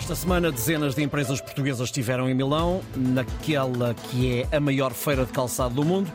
Esta 0.00 0.16
semana, 0.16 0.50
dezenas 0.50 0.94
de 0.94 1.02
empresas 1.02 1.42
portuguesas 1.42 1.88
estiveram 1.88 2.28
em 2.28 2.34
Milão, 2.34 2.80
naquela 2.96 3.92
que 3.94 4.40
é 4.40 4.56
a 4.56 4.58
maior 4.58 4.94
feira 4.94 5.26
de 5.26 5.30
calçado 5.30 5.74
do 5.74 5.84
mundo. 5.84 6.10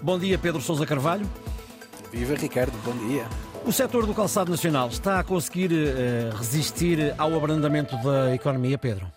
Bom 0.00 0.16
dia, 0.20 0.38
Pedro 0.38 0.62
Sousa 0.62 0.86
Carvalho. 0.86 1.28
Viva 2.12 2.36
Ricardo, 2.36 2.72
bom 2.84 2.96
dia. 3.08 3.26
O 3.66 3.72
setor 3.72 4.06
do 4.06 4.14
calçado 4.14 4.52
nacional 4.52 4.88
está 4.88 5.18
a 5.18 5.24
conseguir 5.24 5.72
uh, 5.72 6.36
resistir 6.36 7.12
ao 7.18 7.34
abrandamento 7.34 7.96
da 8.02 8.32
economia, 8.32 8.78
Pedro? 8.78 9.10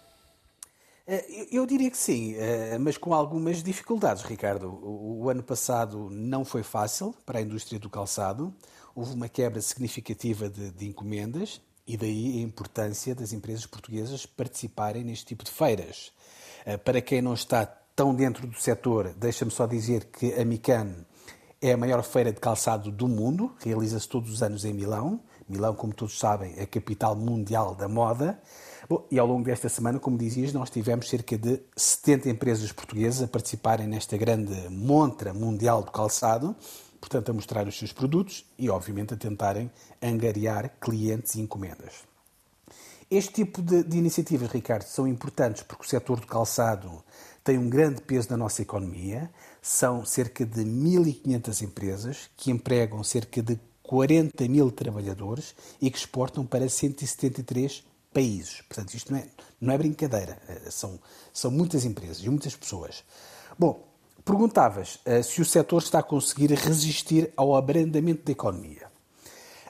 Eh, 1.07 1.47
eu 1.52 1.65
diria 1.68 1.91
que 1.91 1.97
sim, 1.97 2.34
eh, 2.38 2.75
mas 2.79 2.97
com 2.97 3.13
algumas 3.13 3.61
dificuldades, 3.61 4.23
Ricardo. 4.23 4.68
O 4.84 5.29
ano 5.29 5.43
passado 5.43 6.09
não 6.09 6.43
foi 6.43 6.63
fácil 6.63 7.13
para 7.23 7.38
a 7.38 7.41
indústria 7.41 7.79
do 7.79 7.89
calçado. 7.89 8.52
Houve 8.95 9.13
uma 9.13 9.29
quebra 9.29 9.61
significativa 9.61 10.49
de, 10.49 10.71
de 10.71 10.88
encomendas 10.88 11.61
e 11.88 11.95
daí 11.95 12.39
a 12.39 12.41
importância 12.41 13.15
das 13.15 13.31
empresas 13.31 13.65
portuguesas 13.65 14.25
participarem 14.25 15.04
neste 15.04 15.25
tipo 15.27 15.43
de 15.43 15.51
feiras. 15.51 16.11
Eh, 16.65 16.75
para 16.75 17.00
quem 17.01 17.21
não 17.21 17.33
está 17.33 17.65
tão 17.95 18.14
dentro 18.14 18.45
do 18.45 18.59
setor, 18.59 19.14
deixa-me 19.18 19.50
só 19.50 19.65
dizer 19.65 20.05
que 20.05 20.33
a 20.33 20.43
Mican 20.43 20.93
é 21.61 21.71
a 21.71 21.78
maior 21.78 22.04
feira 22.04 22.31
de 22.31 22.39
calçado 22.39 22.92
do 22.92 23.07
mundo, 23.07 23.55
realiza-se 23.59 24.07
todos 24.07 24.31
os 24.31 24.43
anos 24.43 24.65
em 24.65 24.73
Milão. 24.73 25.19
Milão, 25.50 25.73
como 25.73 25.93
todos 25.93 26.19
sabem, 26.19 26.54
é 26.57 26.64
a 26.64 26.68
capital 26.68 27.15
mundial 27.15 27.73
da 27.73 27.87
moda. 27.87 28.39
Bom, 28.89 29.07
e 29.09 29.17
ao 29.17 29.25
longo 29.25 29.45
desta 29.45 29.69
semana, 29.69 29.97
como 29.97 30.17
dizias, 30.17 30.54
nós 30.54 30.69
tivemos 30.69 31.09
cerca 31.09 31.37
de 31.37 31.61
70 31.75 32.30
empresas 32.30 32.72
portuguesas 32.72 33.23
a 33.23 33.28
participarem 33.28 33.88
nesta 33.88 34.17
grande 34.17 34.69
montra 34.69 35.33
mundial 35.33 35.81
do 35.81 35.92
calçado 35.92 36.56
portanto, 37.00 37.30
a 37.30 37.33
mostrar 37.33 37.67
os 37.67 37.78
seus 37.78 37.92
produtos 37.92 38.45
e, 38.58 38.69
obviamente, 38.69 39.14
a 39.14 39.17
tentarem 39.17 39.72
angariar 40.02 40.72
clientes 40.80 41.36
e 41.36 41.42
encomendas. 41.42 42.03
Este 43.09 43.31
tipo 43.31 43.61
de, 43.61 43.83
de, 43.83 43.97
iniciativas, 43.97 44.52
Ricardo, 44.52 44.83
são 44.83 45.08
importantes 45.08 45.64
porque 45.64 45.86
o 45.86 45.88
setor 45.88 46.20
do 46.20 46.28
calçado 46.28 47.03
tem 47.42 47.58
um 47.58 47.70
grande 47.70 48.02
peso 48.02 48.30
na 48.31 48.36
nossa 48.36 48.62
economia. 48.62 49.31
São 49.62 50.03
cerca 50.03 50.45
de 50.45 50.66
1.500 50.66 51.62
empresas 51.62 52.30
que 52.36 52.52
empregam 52.52 53.02
cerca 53.06 53.42
de 53.42 53.58
40 53.81 54.45
mil 54.50 54.70
trabalhadores 54.70 55.56
e 55.80 55.90
que 55.90 55.98
exportam 55.98 56.45
para 56.45 56.68
173 56.68 57.86
países. 58.14 58.62
Portanto, 58.62 58.94
isto 58.94 59.14
não 59.14 59.20
é, 59.20 59.28
não 59.62 59.73
é 59.73 59.78
brincadeira. 59.78 60.42
Eh, 60.50 60.70
são, 60.70 61.00
são 61.31 61.50
muitas 61.50 61.86
empresas 61.86 62.22
e 62.22 62.30
muitas 62.30 62.58
pessoas. 62.58 63.06
Bom, 63.58 63.88
Perguntavas 64.28 65.00
uh, 65.06 65.23
se 65.23 65.39
o 65.39 65.45
setor 65.45 65.81
está 65.81 66.00
a 66.00 66.03
conseguir 66.03 66.52
resistir 66.52 67.31
ao 67.38 67.56
abrandamento 67.56 68.25
da 68.25 68.34
economia. 68.34 68.88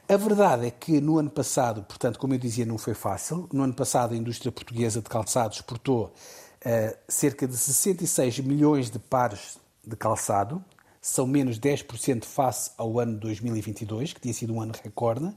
A 0.08 0.16
verdade 0.16 0.66
é 0.66 0.70
que 0.72 1.00
no 1.00 1.16
ano 1.16 1.30
passado, 1.30 1.84
portanto, 1.84 2.18
como 2.18 2.34
eu 2.34 2.38
dizia, 2.38 2.66
não 2.66 2.76
foi 2.76 2.92
fácil. 2.92 3.48
No 3.52 3.62
ano 3.62 3.72
passado, 3.72 4.14
a 4.14 4.16
indústria 4.16 4.50
portuguesa 4.50 5.00
de 5.00 5.08
calçados 5.08 5.58
exportou 5.58 6.06
uh, 6.06 6.98
cerca 7.06 7.46
de 7.46 7.56
66 7.56 8.40
milhões 8.40 8.90
de 8.90 8.98
pares 8.98 9.58
de 9.86 9.94
calçado, 9.94 10.60
são 11.00 11.24
menos 11.24 11.56
10% 11.60 12.24
face 12.24 12.72
ao 12.76 12.98
ano 12.98 13.16
2022, 13.16 14.12
que 14.12 14.20
tinha 14.20 14.34
sido 14.34 14.52
um 14.52 14.60
ano 14.60 14.72
recorde. 14.82 15.32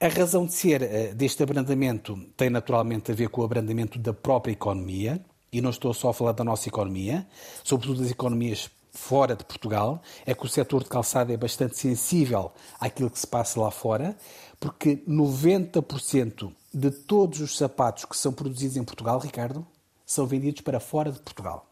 A 0.00 0.08
razão 0.08 0.46
de 0.46 0.54
ser 0.54 0.80
uh, 0.80 1.14
deste 1.14 1.42
abrandamento 1.42 2.16
tem 2.34 2.48
naturalmente 2.48 3.12
a 3.12 3.14
ver 3.14 3.28
com 3.28 3.42
o 3.42 3.44
abrandamento 3.44 3.98
da 3.98 4.14
própria 4.14 4.52
economia 4.52 5.22
e 5.52 5.60
não 5.60 5.70
estou 5.70 5.92
só 5.94 6.10
a 6.10 6.14
falar 6.14 6.32
da 6.32 6.44
nossa 6.44 6.68
economia, 6.68 7.26
sobretudo 7.64 8.02
das 8.02 8.10
economias 8.10 8.70
fora 8.92 9.36
de 9.36 9.44
Portugal, 9.44 10.02
é 10.26 10.34
que 10.34 10.44
o 10.44 10.48
setor 10.48 10.82
de 10.82 10.88
calçado 10.88 11.32
é 11.32 11.36
bastante 11.36 11.76
sensível 11.76 12.52
àquilo 12.80 13.10
que 13.10 13.18
se 13.18 13.26
passa 13.26 13.60
lá 13.60 13.70
fora, 13.70 14.16
porque 14.58 14.96
90% 15.08 16.52
de 16.74 16.90
todos 16.90 17.40
os 17.40 17.56
sapatos 17.56 18.04
que 18.04 18.16
são 18.16 18.32
produzidos 18.32 18.76
em 18.76 18.84
Portugal, 18.84 19.18
Ricardo, 19.18 19.66
são 20.04 20.26
vendidos 20.26 20.62
para 20.62 20.80
fora 20.80 21.12
de 21.12 21.20
Portugal. 21.20 21.66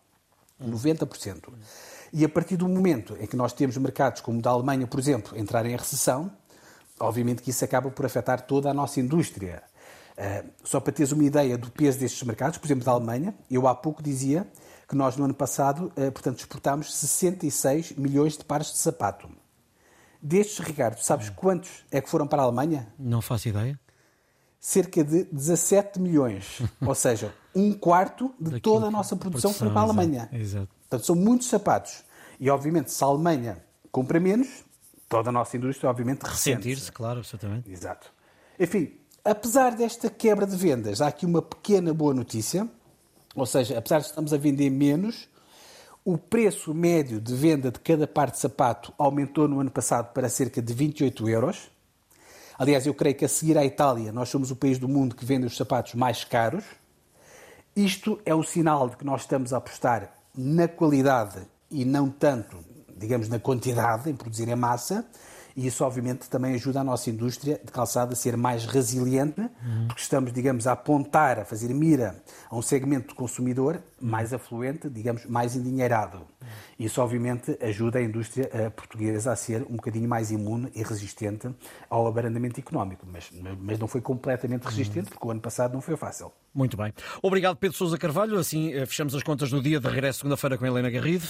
90%. 0.63 1.53
E 2.13 2.25
a 2.25 2.29
partir 2.29 2.57
do 2.57 2.69
momento 2.69 3.17
em 3.21 3.27
que 3.27 3.37
nós 3.37 3.53
temos 3.53 3.77
mercados 3.77 4.21
como 4.21 4.39
o 4.39 4.43
da 4.43 4.51
Alemanha, 4.51 4.87
por 4.87 4.99
exemplo, 5.01 5.37
entrarem 5.39 5.73
em 5.73 5.77
recessão, 5.77 6.31
obviamente 6.99 7.43
que 7.43 7.51
isso 7.51 7.65
acaba 7.65 7.91
por 7.91 8.07
afetar 8.07 8.43
toda 8.47 8.71
a 8.71 8.75
nossa 8.75 9.01
indústria. 9.01 9.63
Uh, 10.17 10.49
só 10.65 10.81
para 10.81 10.93
teres 10.93 11.13
uma 11.13 11.25
ideia 11.25 11.59
do 11.59 11.71
peso 11.71 11.99
destes 11.99 12.23
mercados, 12.23 12.57
por 12.57 12.67
exemplo, 12.67 12.85
da 12.85 12.93
Alemanha, 12.93 13.35
eu 13.51 13.69
há 13.69 13.75
pouco 13.75 14.03
dizia 14.03 14.47
que 14.89 14.97
nós 14.97 15.17
no 15.17 15.25
ano 15.25 15.35
passado, 15.35 15.93
uh, 15.97 16.13
portanto, 16.13 16.39
exportámos 16.39 16.95
66 16.95 17.93
milhões 17.93 18.37
de 18.37 18.45
pares 18.45 18.69
de 18.69 18.79
sapato. 18.79 19.29
Destes, 20.23 20.59
Ricardo, 20.59 20.99
sabes 20.99 21.29
quantos 21.29 21.85
é 21.91 22.01
que 22.01 22.09
foram 22.09 22.27
para 22.27 22.43
a 22.43 22.47
Alemanha? 22.47 22.89
Não 22.99 23.21
faço 23.21 23.49
ideia. 23.49 23.79
Cerca 24.59 25.05
de 25.05 25.25
17 25.25 26.01
milhões. 26.01 26.63
Ou 26.81 26.95
seja, 26.95 27.35
um 27.55 27.75
quarto 27.75 28.35
de 28.41 28.59
toda 28.59 28.87
a 28.87 28.91
nossa 28.91 29.15
produção, 29.17 29.53
produção 29.53 29.69
foi 29.69 29.71
para 29.71 29.81
a 29.81 29.85
Alemanha. 29.85 30.29
Exato, 30.33 30.37
exato. 30.37 30.69
Portanto, 30.81 31.07
são 31.07 31.15
muitos 31.15 31.49
sapatos. 31.49 32.05
E, 32.41 32.49
obviamente, 32.49 32.91
se 32.91 33.05
a 33.05 33.07
Alemanha 33.07 33.63
compra 33.93 34.19
menos, 34.19 34.65
toda 35.09 35.29
a 35.29 35.33
nossa 35.33 35.57
indústria, 35.57 35.89
obviamente, 35.91 36.23
ressente. 36.23 36.57
Ressentir-se, 36.57 36.91
claro, 36.91 37.21
absolutamente. 37.21 37.71
Exato. 37.71 38.11
Enfim, 38.59 38.93
Apesar 39.27 39.75
desta 39.75 40.09
quebra 40.09 40.47
de 40.47 40.57
vendas, 40.57 41.01
há 41.01 41.09
aqui 41.09 41.27
uma 41.27 41.43
pequena 41.43 41.93
boa 41.93 42.15
notícia, 42.15 42.69
ou 43.35 43.45
seja, 43.45 43.77
apesar 43.77 43.99
de 43.99 44.07
estamos 44.07 44.33
a 44.33 44.37
vender 44.37 44.71
menos, 44.71 45.29
o 46.05 46.17
preço 46.17 46.73
médio 46.73 47.21
de 47.21 47.35
venda 47.35 47.73
de 47.73 47.81
cada 47.81 48.07
par 48.07 48.31
de 48.31 48.39
sapato 48.39 48.95
aumentou 48.97 49.49
no 49.49 49.59
ano 49.59 49.69
passado 49.73 50.13
para 50.13 50.29
cerca 50.29 50.63
de 50.63 50.73
28 50.73 51.29
euros. 51.29 51.69
Aliás, 52.57 52.87
eu 52.87 52.95
creio 52.95 53.17
que 53.17 53.25
a 53.25 53.29
seguir 53.29 53.59
à 53.59 53.65
Itália, 53.65 54.13
nós 54.13 54.29
somos 54.29 54.53
o 54.53 54.55
país 54.55 54.79
do 54.79 54.87
mundo 54.87 55.17
que 55.17 55.25
vende 55.25 55.45
os 55.45 55.57
sapatos 55.57 55.95
mais 55.95 56.23
caros. 56.23 56.63
Isto 57.75 58.21
é 58.25 58.33
um 58.33 58.45
sinal 58.45 58.89
de 58.89 58.97
que 58.97 59.05
nós 59.05 59.23
estamos 59.23 59.53
a 59.53 59.57
apostar 59.57 60.15
na 60.33 60.69
qualidade 60.69 61.41
e 61.69 61.85
não 61.85 62.09
tanto, 62.09 62.59
digamos, 62.97 63.29
na 63.29 63.41
quantidade, 63.41 64.09
em 64.09 64.15
produzir 64.15 64.49
em 64.49 64.55
massa 64.55 65.05
e 65.57 65.67
isso 65.67 65.83
obviamente 65.85 66.29
também 66.29 66.55
ajuda 66.55 66.81
a 66.81 66.85
nossa 66.85 67.09
indústria 67.09 67.59
de 67.65 67.73
calçado 67.73 68.13
a 68.13 68.17
ser 68.17 68.37
mais 68.37 68.67
resiliente, 68.67 69.41
uhum. 69.41 69.87
porque 69.87 70.03
estamos, 70.03 70.33
digamos, 70.33 70.67
a 70.67 70.73
apontar, 70.73 71.39
a 71.39 71.45
fazer 71.45 71.73
mira 71.73 72.23
a 72.51 72.57
um 72.57 72.61
segmento 72.61 73.09
de 73.09 73.15
consumidor 73.15 73.81
mais 73.99 74.35
afluente, 74.35 74.91
digamos, 74.91 75.25
mais 75.25 75.57
endinheirado. 75.57 76.21
Isso 76.79 77.01
obviamente 77.01 77.57
ajuda 77.63 77.99
a 77.99 78.03
indústria 78.03 78.51
eh, 78.53 78.69
portuguesa 78.69 79.33
a 79.33 79.37
ser 79.37 79.63
um 79.63 79.77
bocadinho 79.77 80.07
mais 80.07 80.31
imune 80.31 80.71
e 80.75 80.83
resistente 80.83 81.49
ao 81.89 82.07
abrandamento 82.07 82.61
económico, 82.61 83.07
mas, 83.11 83.31
mas 83.59 83.79
não 83.79 83.89
foi 83.89 84.03
completamente 84.03 84.65
resistente, 84.65 85.09
porque 85.09 85.27
o 85.27 85.31
ano 85.31 85.41
passado 85.41 85.73
não 85.73 85.81
foi 85.81 85.97
fácil. 85.97 86.31
Muito 86.55 86.77
bem. 86.77 86.93
Obrigado, 87.23 87.57
Pedro 87.57 87.77
Sousa 87.77 87.97
Carvalho. 87.97 88.39
Assim 88.39 88.75
eh, 88.75 88.85
fechamos 88.85 89.15
as 89.15 89.23
contas 89.23 89.49
do 89.49 89.63
dia 89.63 89.81
de 89.81 89.89
regresso 89.89 90.19
segunda-feira 90.19 90.59
com 90.59 90.67
Helena 90.67 90.91
Garrido. 90.91 91.27